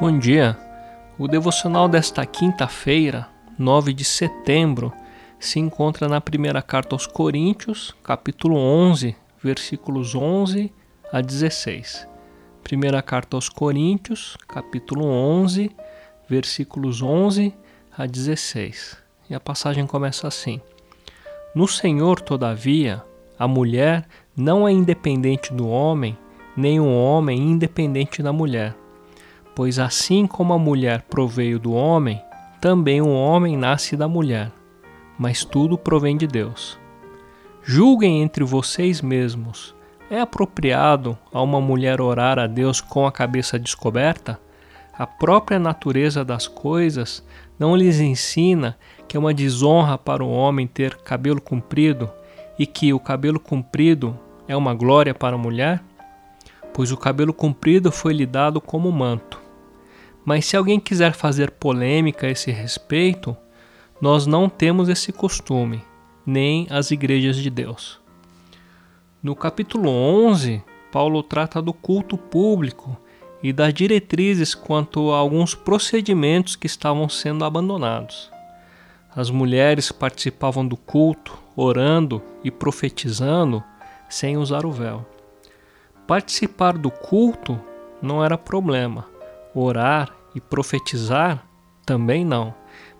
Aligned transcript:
Bom 0.00 0.18
dia. 0.18 0.56
O 1.18 1.28
devocional 1.28 1.86
desta 1.86 2.24
quinta-feira, 2.24 3.28
9 3.58 3.92
de 3.92 4.02
setembro, 4.02 4.90
se 5.38 5.60
encontra 5.60 6.08
na 6.08 6.22
primeira 6.22 6.62
carta 6.62 6.94
aos 6.94 7.06
Coríntios, 7.06 7.94
capítulo 8.02 8.56
11, 8.56 9.14
versículos 9.42 10.14
11 10.14 10.72
a 11.12 11.20
16. 11.20 12.08
Primeira 12.64 13.02
carta 13.02 13.36
aos 13.36 13.50
Coríntios, 13.50 14.38
capítulo 14.48 15.04
11, 15.04 15.70
versículos 16.26 17.02
11 17.02 17.54
a 17.94 18.06
16. 18.06 18.96
E 19.28 19.34
a 19.34 19.38
passagem 19.38 19.86
começa 19.86 20.26
assim: 20.26 20.62
No 21.54 21.68
Senhor, 21.68 22.22
todavia, 22.22 23.04
a 23.38 23.46
mulher 23.46 24.08
não 24.34 24.66
é 24.66 24.72
independente 24.72 25.52
do 25.52 25.68
homem, 25.68 26.16
nem 26.56 26.80
o 26.80 26.90
homem 26.90 27.38
independente 27.38 28.22
da 28.22 28.32
mulher. 28.32 28.79
Pois 29.54 29.78
assim 29.78 30.26
como 30.26 30.52
a 30.52 30.58
mulher 30.58 31.02
proveio 31.02 31.58
do 31.58 31.72
homem, 31.72 32.22
também 32.60 33.00
o 33.00 33.08
homem 33.08 33.56
nasce 33.56 33.96
da 33.96 34.06
mulher, 34.06 34.52
mas 35.18 35.44
tudo 35.44 35.78
provém 35.78 36.16
de 36.16 36.26
Deus. 36.26 36.78
Julguem 37.62 38.22
entre 38.22 38.44
vocês 38.44 39.00
mesmos: 39.00 39.74
é 40.10 40.20
apropriado 40.20 41.16
a 41.32 41.42
uma 41.42 41.60
mulher 41.60 42.00
orar 42.00 42.38
a 42.38 42.46
Deus 42.46 42.80
com 42.80 43.06
a 43.06 43.12
cabeça 43.12 43.58
descoberta? 43.58 44.40
A 44.92 45.06
própria 45.06 45.58
natureza 45.58 46.24
das 46.24 46.46
coisas 46.46 47.24
não 47.58 47.74
lhes 47.74 48.00
ensina 48.00 48.76
que 49.08 49.16
é 49.16 49.20
uma 49.20 49.32
desonra 49.32 49.96
para 49.96 50.22
o 50.22 50.30
homem 50.30 50.66
ter 50.66 50.96
cabelo 50.96 51.40
comprido 51.40 52.10
e 52.58 52.66
que 52.66 52.92
o 52.92 53.00
cabelo 53.00 53.40
comprido 53.40 54.18
é 54.46 54.54
uma 54.54 54.74
glória 54.74 55.14
para 55.14 55.36
a 55.36 55.38
mulher? 55.38 55.82
Pois 56.74 56.92
o 56.92 56.96
cabelo 56.96 57.32
comprido 57.32 57.90
foi 57.90 58.12
lhe 58.12 58.26
dado 58.26 58.60
como 58.60 58.92
manto. 58.92 59.40
Mas 60.24 60.46
se 60.46 60.56
alguém 60.56 60.78
quiser 60.78 61.12
fazer 61.12 61.50
polêmica 61.50 62.26
a 62.26 62.30
esse 62.30 62.50
respeito, 62.50 63.36
nós 64.00 64.26
não 64.26 64.48
temos 64.48 64.88
esse 64.88 65.12
costume, 65.12 65.82
nem 66.24 66.66
as 66.70 66.90
igrejas 66.90 67.36
de 67.36 67.50
Deus. 67.50 68.00
No 69.22 69.34
capítulo 69.34 69.90
11, 69.90 70.62
Paulo 70.90 71.22
trata 71.22 71.60
do 71.60 71.72
culto 71.72 72.16
público 72.16 72.96
e 73.42 73.52
das 73.52 73.72
diretrizes 73.72 74.54
quanto 74.54 75.12
a 75.12 75.18
alguns 75.18 75.54
procedimentos 75.54 76.56
que 76.56 76.66
estavam 76.66 77.08
sendo 77.08 77.44
abandonados. 77.44 78.30
As 79.14 79.30
mulheres 79.30 79.90
participavam 79.90 80.66
do 80.66 80.76
culto, 80.76 81.36
orando 81.56 82.22
e 82.44 82.50
profetizando 82.50 83.62
sem 84.08 84.36
usar 84.36 84.64
o 84.64 84.72
véu. 84.72 85.04
Participar 86.06 86.76
do 86.76 86.90
culto 86.90 87.58
não 88.00 88.24
era 88.24 88.38
problema, 88.38 89.06
orar 89.54 90.10
e 90.34 90.40
profetizar 90.40 91.44
também 91.84 92.24
não, 92.24 92.54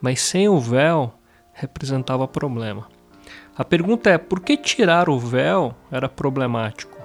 mas 0.00 0.20
sem 0.20 0.48
o 0.48 0.58
véu 0.58 1.12
representava 1.52 2.28
problema. 2.28 2.86
A 3.56 3.64
pergunta 3.64 4.10
é: 4.10 4.18
por 4.18 4.40
que 4.40 4.56
tirar 4.56 5.08
o 5.08 5.18
véu 5.18 5.74
era 5.90 6.08
problemático? 6.08 6.96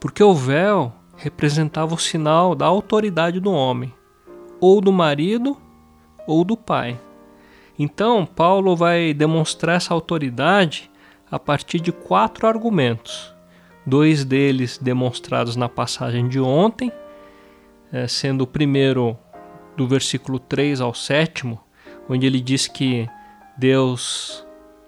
Porque 0.00 0.22
o 0.22 0.34
véu 0.34 0.92
representava 1.16 1.94
o 1.94 1.98
sinal 1.98 2.54
da 2.54 2.66
autoridade 2.66 3.40
do 3.40 3.52
homem, 3.52 3.92
ou 4.60 4.80
do 4.80 4.92
marido 4.92 5.56
ou 6.26 6.44
do 6.44 6.56
pai. 6.56 7.00
Então, 7.78 8.26
Paulo 8.26 8.74
vai 8.74 9.14
demonstrar 9.14 9.76
essa 9.76 9.94
autoridade 9.94 10.90
a 11.30 11.38
partir 11.38 11.80
de 11.80 11.92
quatro 11.92 12.46
argumentos. 12.46 13.32
Dois 13.86 14.24
deles 14.24 14.78
demonstrados 14.78 15.56
na 15.56 15.68
passagem 15.68 16.28
de 16.28 16.40
ontem, 16.40 16.92
sendo 18.08 18.42
o 18.42 18.46
primeiro 18.46 19.16
do 19.76 19.86
versículo 19.86 20.38
3 20.38 20.80
ao 20.80 20.92
7, 20.92 21.58
onde 22.08 22.26
ele 22.26 22.40
diz 22.40 22.66
que 22.66 23.08
Deus 23.56 24.44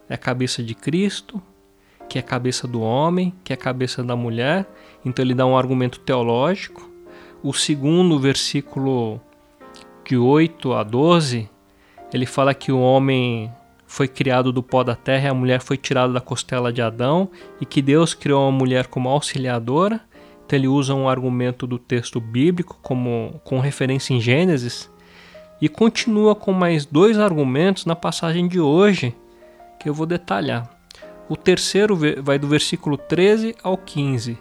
é 0.08 0.14
a 0.14 0.18
cabeça 0.18 0.62
de 0.62 0.74
Cristo, 0.74 1.40
que 2.08 2.18
é 2.18 2.20
a 2.20 2.24
cabeça 2.24 2.66
do 2.66 2.80
homem, 2.80 3.32
que 3.44 3.52
é 3.52 3.54
a 3.54 3.56
cabeça 3.56 4.02
da 4.02 4.16
mulher. 4.16 4.66
Então 5.04 5.24
ele 5.24 5.34
dá 5.34 5.46
um 5.46 5.56
argumento 5.56 6.00
teológico. 6.00 6.90
O 7.42 7.52
segundo 7.52 8.18
versículo 8.18 9.20
de 10.04 10.16
8 10.16 10.72
a 10.72 10.82
12, 10.82 11.48
ele 12.12 12.26
fala 12.26 12.52
que 12.52 12.72
o 12.72 12.80
homem 12.80 13.50
foi 13.86 14.08
criado 14.08 14.52
do 14.52 14.62
pó 14.62 14.82
da 14.82 14.96
terra 14.96 15.26
e 15.26 15.30
a 15.30 15.34
mulher 15.34 15.60
foi 15.60 15.76
tirada 15.76 16.12
da 16.12 16.20
costela 16.20 16.72
de 16.72 16.82
Adão 16.82 17.30
e 17.60 17.66
que 17.66 17.80
Deus 17.80 18.12
criou 18.12 18.48
a 18.48 18.52
mulher 18.52 18.88
como 18.88 19.08
auxiliadora. 19.08 20.00
Então 20.50 20.58
ele 20.58 20.66
usa 20.66 20.92
um 20.92 21.08
argumento 21.08 21.64
do 21.64 21.78
texto 21.78 22.20
bíblico 22.20 22.76
como 22.82 23.40
com 23.44 23.60
referência 23.60 24.12
em 24.12 24.20
Gênesis 24.20 24.90
e 25.60 25.68
continua 25.68 26.34
com 26.34 26.52
mais 26.52 26.84
dois 26.84 27.20
argumentos 27.20 27.86
na 27.86 27.94
passagem 27.94 28.48
de 28.48 28.58
hoje 28.58 29.14
que 29.78 29.88
eu 29.88 29.94
vou 29.94 30.06
detalhar. 30.06 30.68
O 31.28 31.36
terceiro 31.36 31.96
vai 32.20 32.36
do 32.36 32.48
versículo 32.48 32.96
13 32.98 33.54
ao 33.62 33.78
15. 33.78 34.36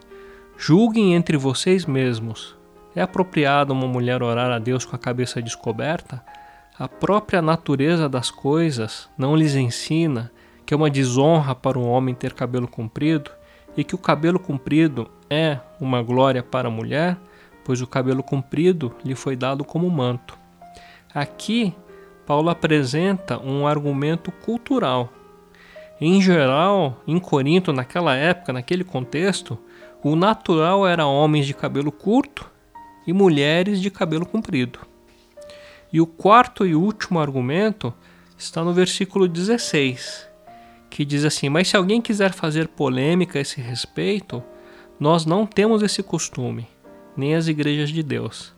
Julguem 0.57 1.13
entre 1.13 1.37
vocês 1.37 1.85
mesmos. 1.85 2.57
É 2.95 3.03
apropriado 3.03 3.71
uma 3.71 3.85
mulher 3.85 4.23
orar 4.23 4.49
a 4.49 4.57
Deus 4.57 4.85
com 4.85 4.95
a 4.95 4.99
cabeça 4.99 5.39
descoberta? 5.39 6.25
A 6.79 6.87
própria 6.87 7.39
natureza 7.39 8.09
das 8.09 8.31
coisas 8.31 9.07
não 9.15 9.35
lhes 9.35 9.53
ensina 9.53 10.31
que 10.65 10.73
é 10.73 10.77
uma 10.77 10.89
desonra 10.89 11.53
para 11.53 11.77
um 11.77 11.87
homem 11.87 12.15
ter 12.15 12.33
cabelo 12.33 12.67
comprido 12.67 13.29
e 13.75 13.83
que 13.83 13.95
o 13.95 13.99
cabelo 13.99 14.39
comprido 14.39 15.09
é 15.29 15.59
uma 15.79 16.01
glória 16.01 16.43
para 16.43 16.67
a 16.67 16.71
mulher, 16.71 17.17
pois 17.63 17.81
o 17.81 17.87
cabelo 17.87 18.23
comprido 18.23 18.93
lhe 19.03 19.15
foi 19.15 19.35
dado 19.35 19.63
como 19.63 19.89
manto. 19.89 20.37
Aqui, 21.13 21.73
Paulo 22.25 22.49
apresenta 22.49 23.39
um 23.39 23.67
argumento 23.67 24.31
cultural 24.31 25.11
em 26.01 26.21
geral, 26.21 27.01
em 27.05 27.19
Corinto, 27.19 27.73
naquela 27.73 28.15
época, 28.15 28.53
naquele 28.53 28.85
contexto, 28.85 29.59
o 30.01 30.15
natural 30.15 30.87
era 30.87 31.05
homens 31.05 31.45
de 31.45 31.53
cabelo 31.53 31.91
curto 31.91 32.49
e 33.05 33.11
mulheres 33.11 33.81
de 33.81 33.91
cabelo 33.91 34.25
comprido. 34.25 34.79
E 35.91 35.99
o 35.99 36.07
quarto 36.07 36.65
e 36.65 36.73
último 36.73 37.19
argumento 37.19 37.93
está 38.37 38.63
no 38.63 38.73
versículo 38.73 39.27
16, 39.27 40.28
que 40.89 41.05
diz 41.05 41.23
assim: 41.25 41.49
Mas 41.49 41.67
se 41.67 41.77
alguém 41.77 42.01
quiser 42.01 42.33
fazer 42.33 42.67
polêmica 42.67 43.39
a 43.39 43.41
esse 43.41 43.61
respeito, 43.61 44.43
nós 44.99 45.25
não 45.25 45.45
temos 45.45 45.81
esse 45.81 46.03
costume, 46.03 46.67
nem 47.15 47.35
as 47.35 47.47
igrejas 47.47 47.89
de 47.89 48.03
Deus. 48.03 48.53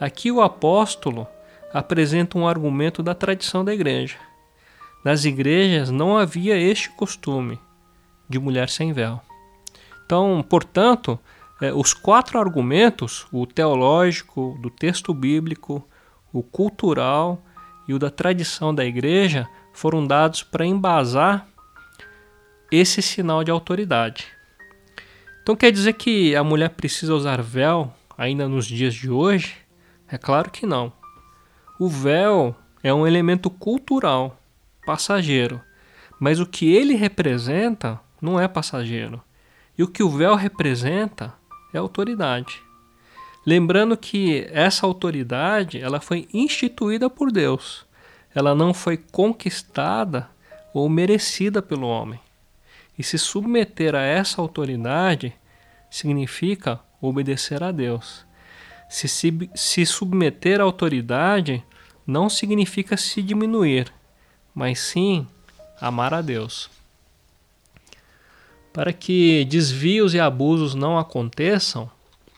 Aqui 0.00 0.30
o 0.30 0.40
apóstolo 0.40 1.26
apresenta 1.72 2.38
um 2.38 2.46
argumento 2.46 3.02
da 3.02 3.14
tradição 3.14 3.64
da 3.64 3.72
igreja 3.72 4.16
nas 5.04 5.24
igrejas 5.24 5.90
não 5.90 6.16
havia 6.16 6.56
este 6.56 6.90
costume 6.90 7.58
de 8.28 8.38
mulher 8.38 8.68
sem 8.68 8.92
véu. 8.92 9.20
Então, 10.04 10.44
portanto, 10.48 11.18
é, 11.60 11.72
os 11.72 11.92
quatro 11.92 12.38
argumentos, 12.38 13.26
o 13.32 13.46
teológico, 13.46 14.56
do 14.60 14.70
texto 14.70 15.12
bíblico, 15.12 15.86
o 16.32 16.42
cultural 16.42 17.42
e 17.88 17.94
o 17.94 17.98
da 17.98 18.10
tradição 18.10 18.74
da 18.74 18.84
igreja, 18.84 19.48
foram 19.72 20.06
dados 20.06 20.42
para 20.42 20.66
embasar 20.66 21.46
esse 22.72 23.02
sinal 23.02 23.44
de 23.44 23.50
autoridade. 23.50 24.26
Então 25.42 25.54
quer 25.54 25.70
dizer 25.70 25.92
que 25.92 26.34
a 26.34 26.42
mulher 26.42 26.70
precisa 26.70 27.14
usar 27.14 27.42
véu 27.42 27.92
ainda 28.16 28.48
nos 28.48 28.66
dias 28.66 28.94
de 28.94 29.10
hoje? 29.10 29.56
É 30.08 30.16
claro 30.16 30.50
que 30.50 30.64
não. 30.64 30.90
O 31.78 31.88
véu 31.88 32.56
é 32.82 32.92
um 32.92 33.06
elemento 33.06 33.50
cultural 33.50 34.38
passageiro. 34.86 35.60
Mas 36.18 36.40
o 36.40 36.46
que 36.46 36.72
ele 36.72 36.94
representa 36.94 38.00
não 38.20 38.38
é 38.40 38.46
passageiro. 38.48 39.22
E 39.76 39.82
o 39.82 39.88
que 39.88 40.02
o 40.02 40.08
véu 40.08 40.34
representa 40.34 41.34
é 41.74 41.78
autoridade. 41.78 42.62
Lembrando 43.44 43.96
que 43.96 44.46
essa 44.52 44.86
autoridade 44.86 45.80
ela 45.80 46.00
foi 46.00 46.28
instituída 46.32 47.10
por 47.10 47.32
Deus. 47.32 47.84
Ela 48.34 48.54
não 48.54 48.72
foi 48.72 48.96
conquistada 48.96 50.30
ou 50.72 50.88
merecida 50.88 51.60
pelo 51.60 51.88
homem. 51.88 52.20
E 53.02 53.04
se 53.04 53.18
submeter 53.18 53.96
a 53.96 54.02
essa 54.02 54.40
autoridade 54.40 55.34
significa 55.90 56.78
obedecer 57.00 57.60
a 57.60 57.72
Deus. 57.72 58.24
Se, 58.88 59.08
se, 59.08 59.50
se 59.56 59.84
submeter 59.84 60.60
à 60.60 60.62
autoridade 60.62 61.64
não 62.06 62.30
significa 62.30 62.96
se 62.96 63.20
diminuir, 63.20 63.92
mas 64.54 64.78
sim 64.78 65.26
amar 65.80 66.14
a 66.14 66.22
Deus. 66.22 66.70
Para 68.72 68.92
que 68.92 69.44
desvios 69.46 70.14
e 70.14 70.20
abusos 70.20 70.72
não 70.72 70.96
aconteçam, 70.96 71.90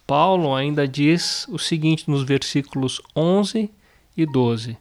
Paulo 0.06 0.54
ainda 0.54 0.88
diz 0.88 1.46
o 1.50 1.58
seguinte 1.58 2.10
nos 2.10 2.22
versículos 2.22 3.02
11 3.14 3.70
e 4.16 4.24
12: 4.24 4.78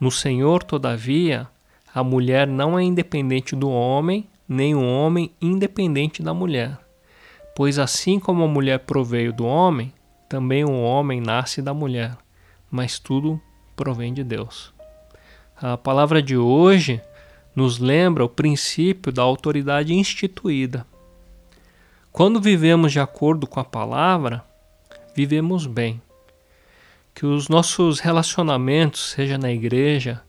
No 0.00 0.10
Senhor, 0.10 0.62
todavia, 0.62 1.46
a 1.94 2.02
mulher 2.02 2.46
não 2.46 2.78
é 2.78 2.82
independente 2.82 3.54
do 3.54 3.68
homem, 3.68 4.26
nem 4.48 4.74
o 4.74 4.82
homem 4.82 5.30
independente 5.40 6.22
da 6.22 6.32
mulher. 6.32 6.78
Pois 7.54 7.78
assim 7.78 8.18
como 8.18 8.44
a 8.44 8.48
mulher 8.48 8.80
proveio 8.80 9.32
do 9.32 9.44
homem, 9.44 9.92
também 10.28 10.64
o 10.64 10.80
homem 10.82 11.20
nasce 11.20 11.60
da 11.60 11.74
mulher, 11.74 12.16
mas 12.70 12.98
tudo 12.98 13.40
provém 13.76 14.14
de 14.14 14.24
Deus. 14.24 14.72
A 15.60 15.76
palavra 15.76 16.22
de 16.22 16.36
hoje 16.36 17.00
nos 17.54 17.78
lembra 17.78 18.24
o 18.24 18.28
princípio 18.28 19.12
da 19.12 19.22
autoridade 19.22 19.92
instituída. 19.92 20.86
Quando 22.12 22.40
vivemos 22.40 22.92
de 22.92 23.00
acordo 23.00 23.46
com 23.46 23.58
a 23.58 23.64
palavra, 23.64 24.44
vivemos 25.14 25.66
bem. 25.66 26.00
Que 27.14 27.26
os 27.26 27.48
nossos 27.48 27.98
relacionamentos, 27.98 29.10
seja 29.10 29.36
na 29.36 29.50
igreja, 29.50 30.22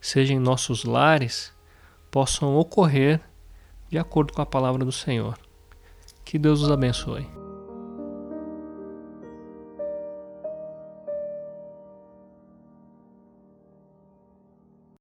seja 0.00 0.34
em 0.34 0.38
nossos 0.38 0.84
lares, 0.84 1.52
possam 2.10 2.54
ocorrer 2.56 3.20
de 3.88 3.98
acordo 3.98 4.32
com 4.32 4.42
a 4.42 4.46
palavra 4.46 4.84
do 4.84 4.92
Senhor. 4.92 5.38
Que 6.24 6.38
Deus 6.38 6.62
os 6.62 6.70
abençoe. 6.70 7.43